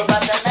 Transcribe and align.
Sure 0.00 0.49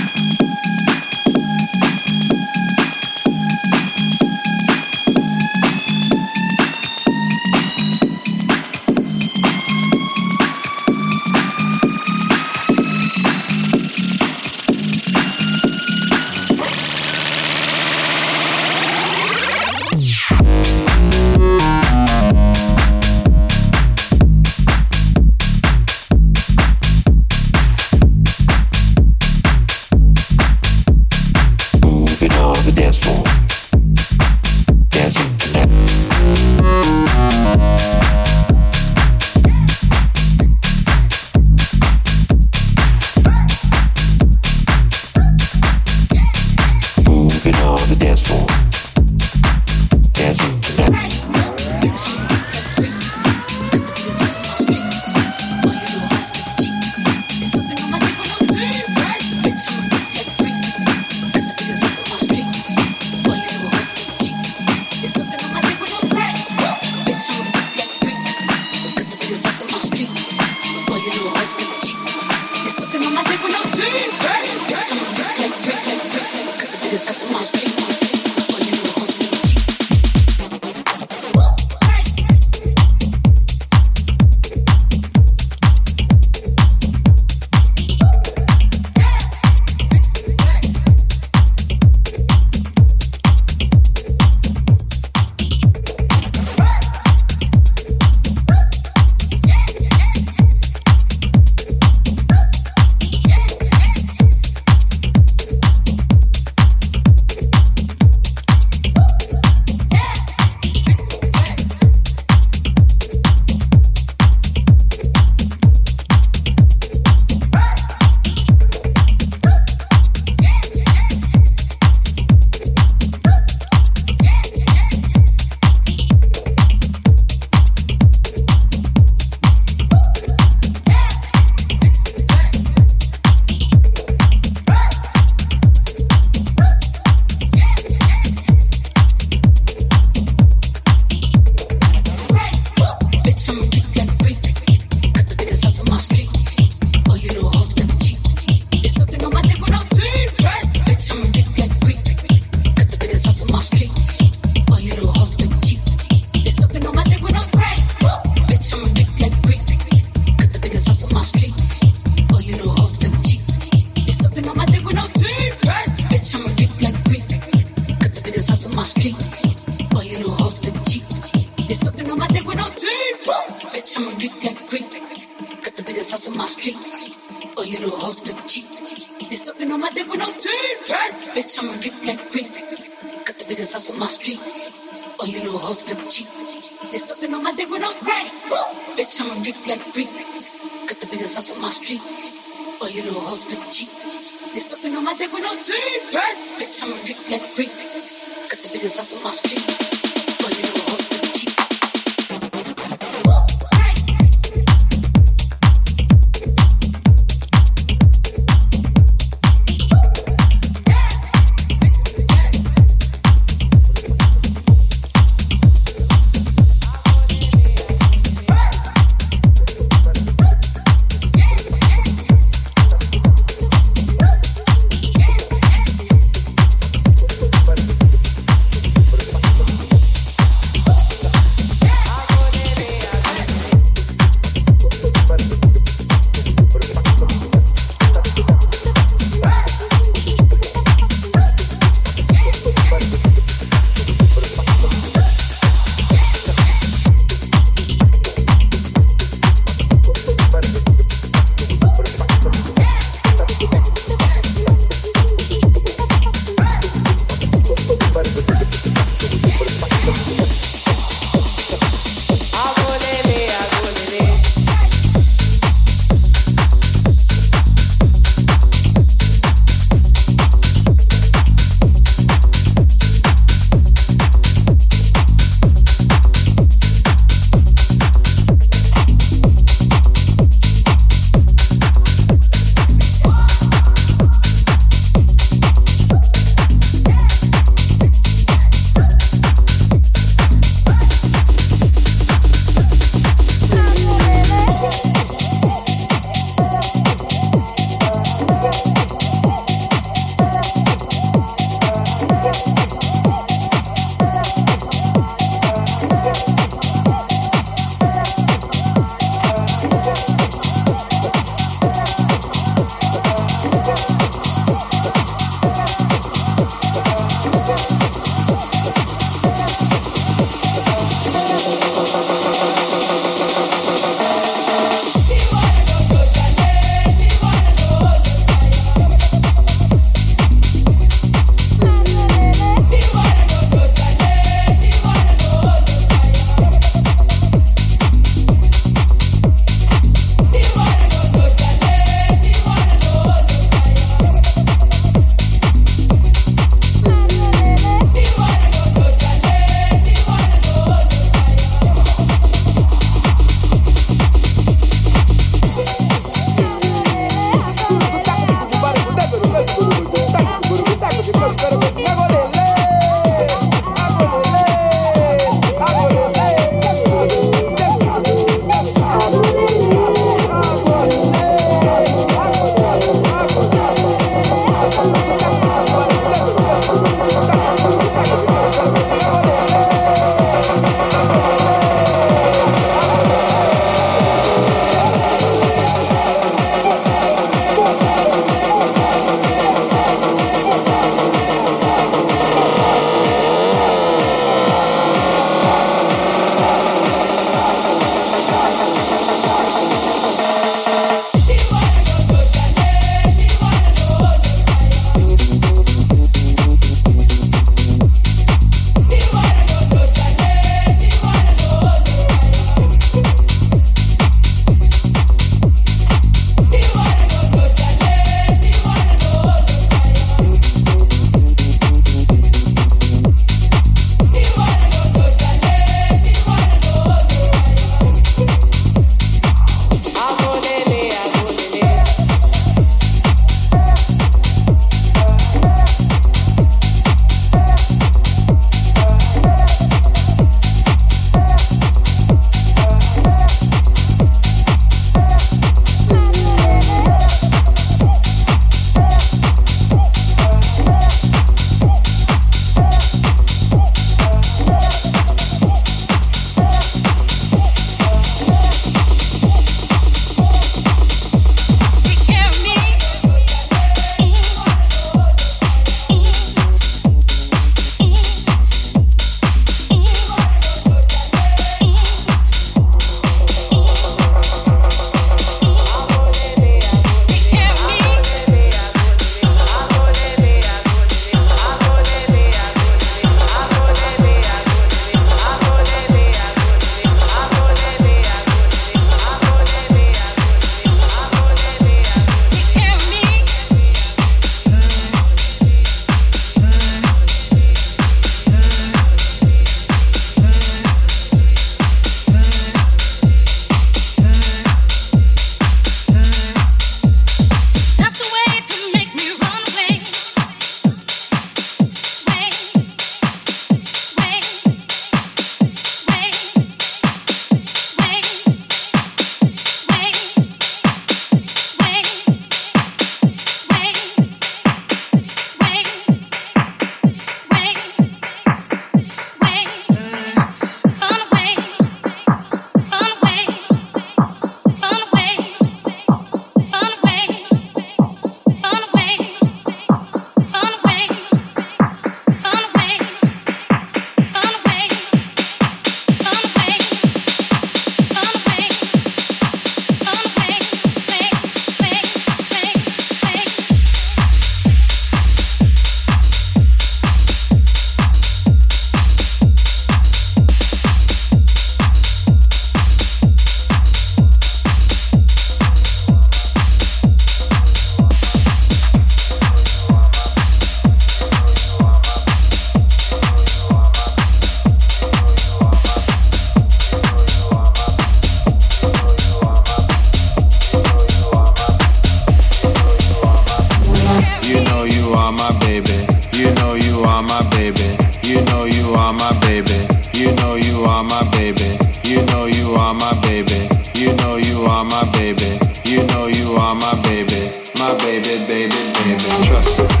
are 592.91 592.93
my 592.93 593.21
baby. 593.21 593.69
You 593.95 594.13
know 594.17 594.35
you 594.35 594.63
are 594.63 594.83
my 594.83 595.09
baby. 595.13 595.57
You 595.85 596.03
know 596.07 596.27
you 596.27 596.55
are 596.57 596.75
my 596.75 596.93
baby. 597.03 597.49
My 597.79 597.95
baby, 597.99 598.45
baby, 598.47 598.75
baby. 599.03 599.47
Trust 599.47 599.79
me. 599.79 600.00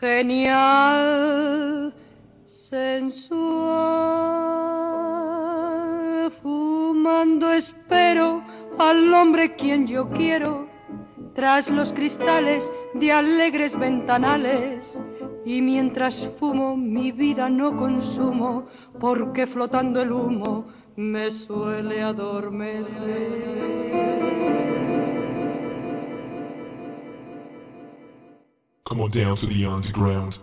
Genial, 0.00 1.94
sensual. 2.46 4.18
Fumando 6.42 7.52
espero 7.52 8.42
al 8.78 9.12
hombre 9.14 9.54
quien 9.56 9.86
yo 9.86 10.10
quiero, 10.10 10.68
tras 11.34 11.70
los 11.70 11.92
cristales 11.92 12.72
de 12.94 13.12
alegres 13.12 13.78
ventanales. 13.78 15.00
Y 15.44 15.62
mientras 15.62 16.28
fumo 16.38 16.76
mi 16.76 17.10
vida 17.10 17.48
no 17.48 17.76
consumo, 17.76 18.66
porque 19.00 19.46
flotando 19.46 20.02
el 20.02 20.12
humo 20.12 20.66
me 20.96 21.30
suele 21.30 22.02
adormecer. 22.02 22.88
Come 28.88 29.02
on 29.02 29.10
down 29.10 29.36
to 29.36 29.44
the 29.44 29.66
underground. 29.66 30.38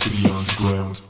to 0.00 0.08
the 0.08 0.32
underground. 0.32 1.09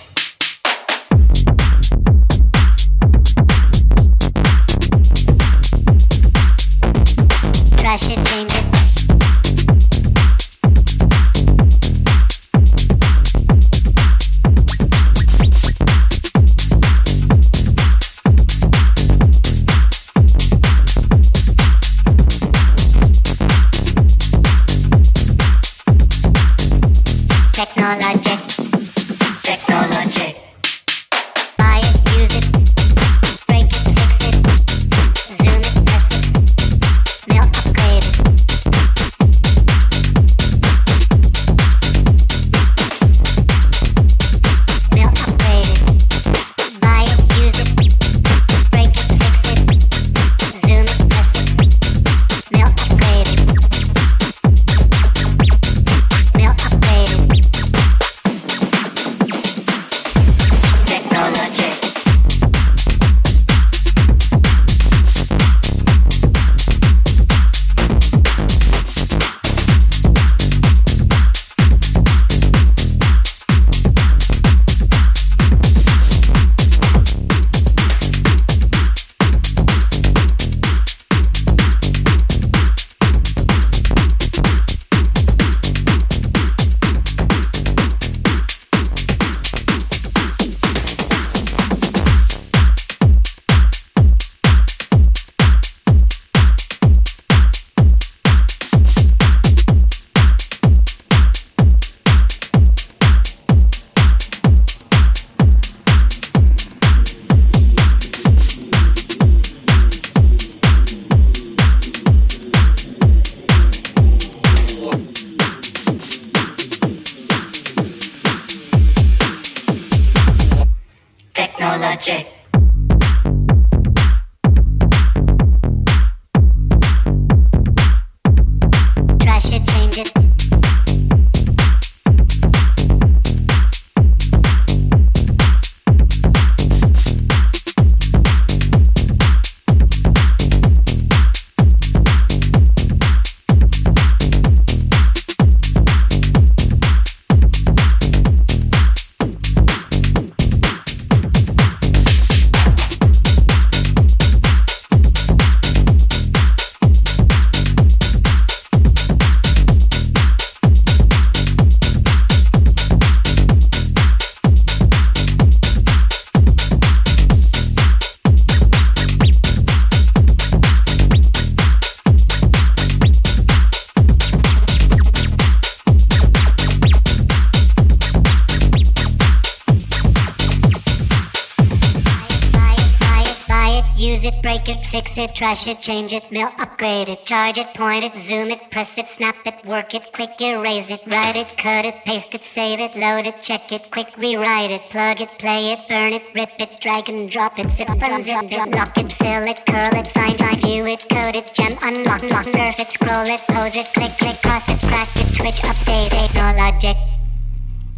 It, 185.21 185.35
trash 185.35 185.67
it, 185.67 185.79
change 185.79 186.13
it, 186.13 186.31
mail, 186.31 186.49
upgrade 186.57 187.07
it, 187.07 187.25
charge 187.25 187.57
it, 187.57 187.73
point 187.73 188.03
it, 188.03 188.15
zoom 188.17 188.49
it, 188.49 188.59
press 188.71 188.97
it, 188.97 189.07
snap 189.07 189.35
it, 189.45 189.53
work 189.65 189.93
it, 189.93 190.11
quick 190.13 190.41
erase 190.41 190.89
it, 190.89 191.01
write 191.07 191.37
it, 191.37 191.55
cut 191.57 191.85
it, 191.85 191.95
paste 192.03 192.33
it, 192.33 192.43
save 192.43 192.79
it, 192.79 192.95
load 192.95 193.25
it, 193.27 193.39
check 193.39 193.71
it, 193.71 193.91
quick 193.91 194.09
rewrite 194.17 194.71
it, 194.71 194.81
plug 194.89 195.21
it, 195.21 195.29
play 195.37 195.71
it, 195.73 195.79
burn 195.87 196.13
it, 196.13 196.23
rip 196.33 196.49
it, 196.59 196.81
drag 196.81 197.09
and 197.09 197.29
drop 197.29 197.59
it, 197.59 197.69
zip, 197.69 197.87
unzip 197.87 198.51
it, 198.51 198.69
lock 198.75 198.97
it, 198.97 199.11
fill 199.11 199.43
it, 199.43 199.65
curl 199.65 199.95
it, 199.95 200.07
find, 200.07 200.37
find, 200.37 200.61
view 200.61 200.85
it, 200.85 201.05
code 201.09 201.35
it, 201.35 201.53
gem, 201.53 201.73
unlock, 201.83 202.23
lock, 202.23 202.45
surf 202.45 202.79
it, 202.79 202.91
scroll 202.91 203.25
it, 203.25 203.41
pose 203.47 203.77
it, 203.77 203.87
click, 203.93 204.11
click, 204.17 204.41
cross 204.41 204.67
it, 204.69 204.79
crack 204.87 205.09
it, 205.15 205.27
twitch, 205.35 205.61
update, 205.61 206.09
technologic, 206.09 206.97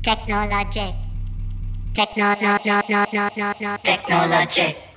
technologic, 0.03 0.95
techno, 1.93 2.35
no, 2.41 2.57
no, 2.65 2.81
no, 2.89 3.05
no, 3.13 3.29
no, 3.35 3.53
no, 3.59 3.77
technologic. 3.83 4.92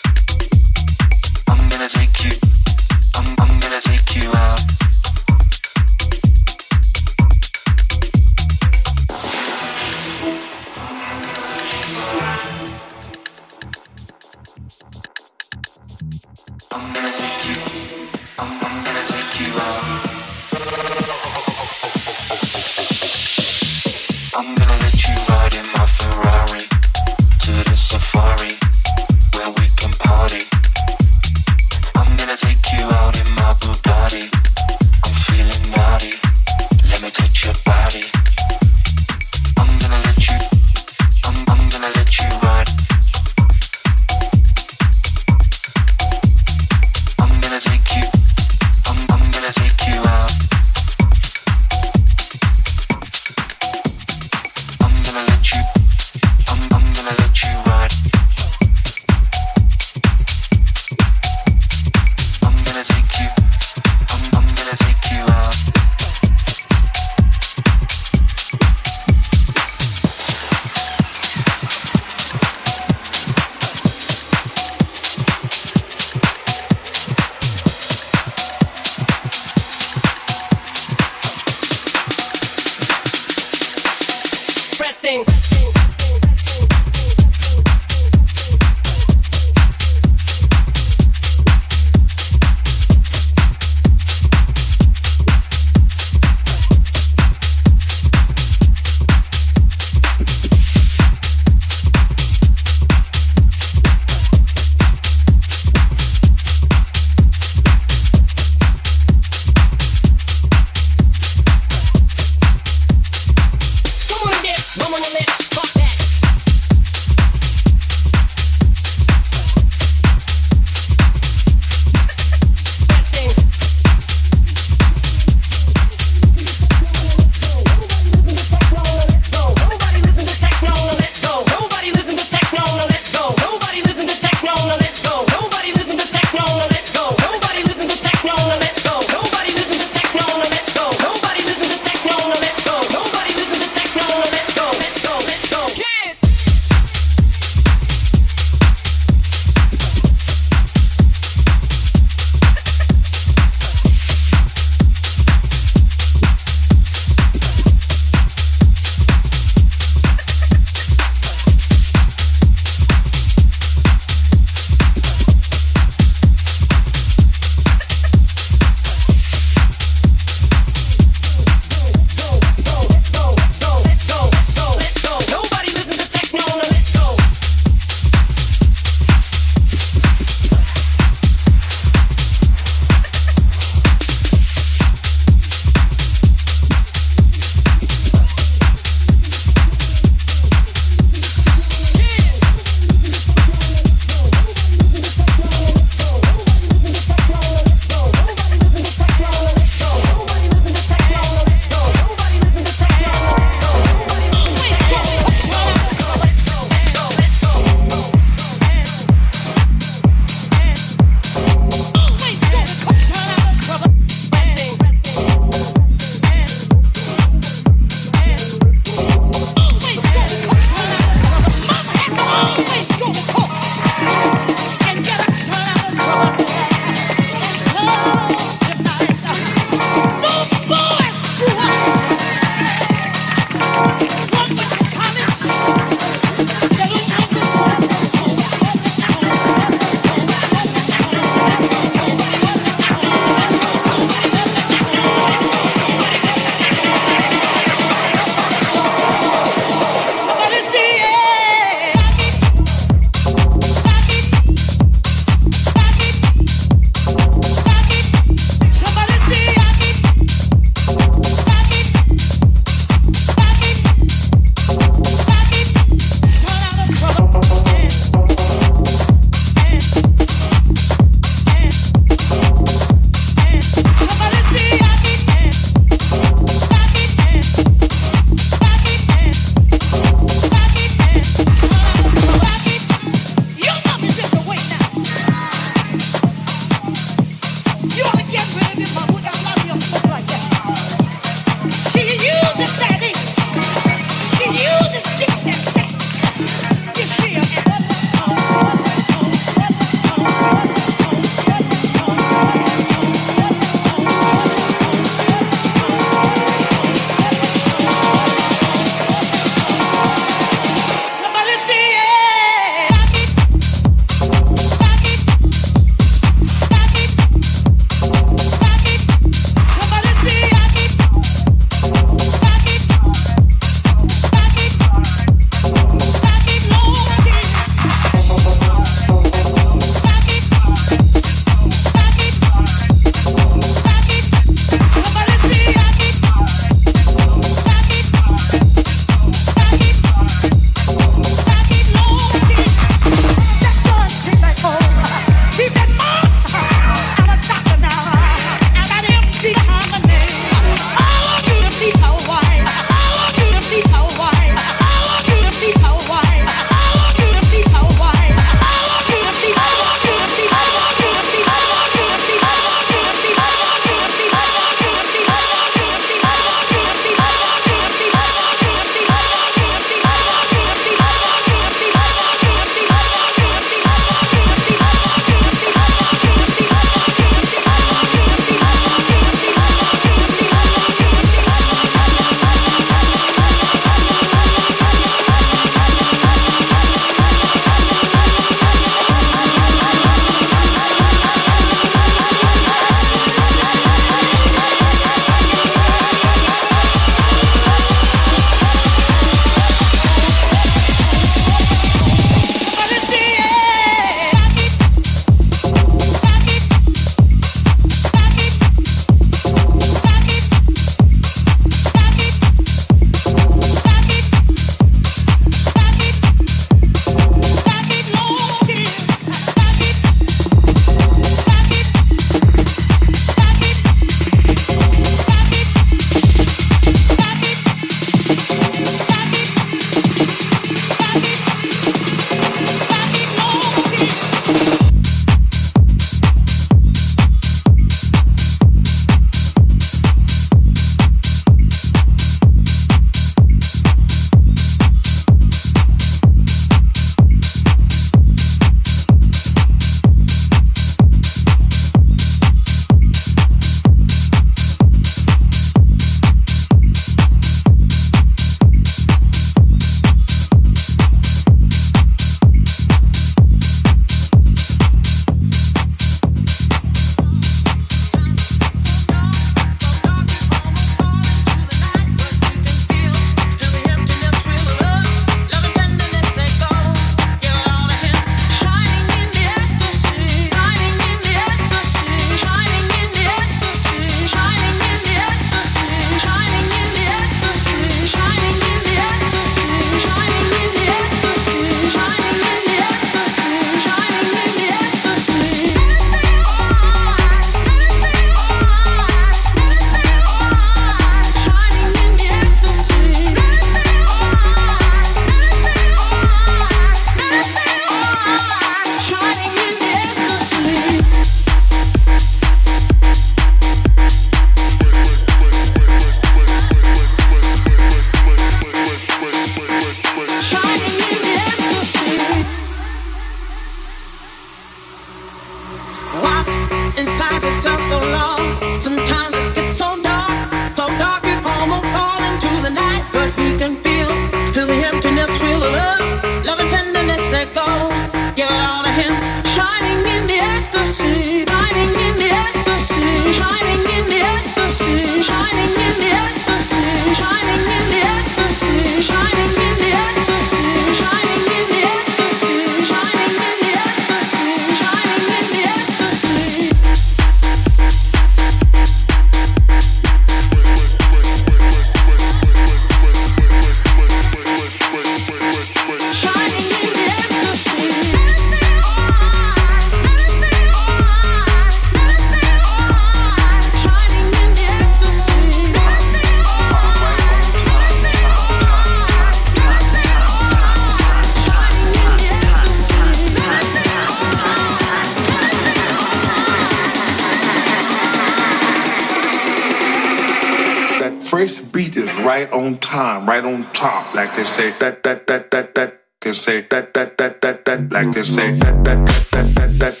on, 593.22 593.26
right 593.26 593.44
on 593.44 593.64
top, 593.72 594.14
like 594.14 594.34
they 594.36 594.44
say 594.44 594.70
that 594.78 595.02
that 595.02 595.26
that 595.26 595.50
that 595.50 595.74
that. 595.74 595.98
Can 596.20 596.34
say 596.34 596.60
that 596.70 596.94
that 596.94 597.18
that 597.18 597.40
that 597.40 597.64
that 597.64 597.90
like 597.90 598.12
they 598.12 598.22
say 598.22 598.52
that 598.52 598.84
that 598.84 599.04
that 599.06 599.54
that 599.56 599.78
that 599.80 600.00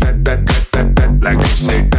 that 0.00 0.24
that 0.24 0.46
that 0.46 0.72
that 0.72 0.96
that 0.96 1.20
like 1.22 1.38
they 1.38 1.44
say. 1.44 1.91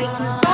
waiting 0.00 0.40
for 0.40 0.49